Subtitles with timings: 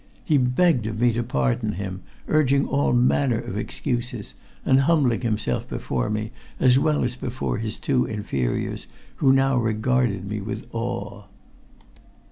[0.25, 4.33] He begged of me to pardon him, urging all manner of excuses,
[4.65, 8.87] and humbling himself before me as well as before his two inferiors,
[9.17, 11.25] who now regarded me with awe.